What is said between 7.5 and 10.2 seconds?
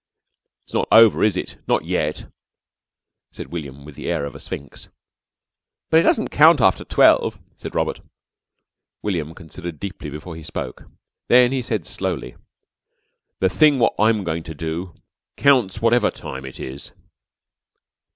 said Robert. William considered deeply